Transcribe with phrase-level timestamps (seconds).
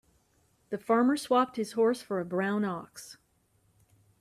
[0.71, 3.17] The farmer swapped his horse for a brown ox.